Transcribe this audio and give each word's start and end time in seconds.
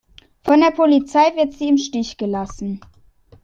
Von 0.43 0.61
der 0.61 0.71
Polizei 0.71 1.35
wird 1.35 1.53
sie 1.53 1.67
im 1.69 1.77
Stich 1.77 2.17
gelassen. 2.17 2.81